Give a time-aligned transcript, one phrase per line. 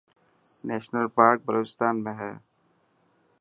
[0.67, 2.31] نيشنل پارڪ بلوچستان ۾ هي.